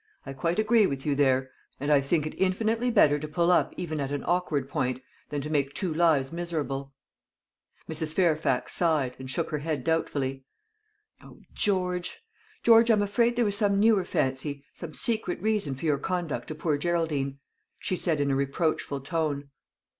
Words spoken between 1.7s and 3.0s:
but I made it, and I think it infinitely